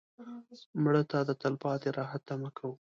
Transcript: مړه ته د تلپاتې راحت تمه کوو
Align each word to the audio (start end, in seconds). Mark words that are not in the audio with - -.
مړه 0.83 1.03
ته 1.11 1.19
د 1.29 1.31
تلپاتې 1.41 1.89
راحت 1.97 2.21
تمه 2.29 2.49
کوو 2.57 2.75